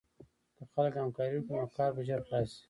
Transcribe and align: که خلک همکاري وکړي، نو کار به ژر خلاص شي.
که 0.57 0.63
خلک 0.73 0.93
همکاري 1.03 1.31
وکړي، 1.37 1.57
نو 1.61 1.67
کار 1.77 1.89
به 1.95 2.01
ژر 2.07 2.19
خلاص 2.27 2.49
شي. 2.53 2.59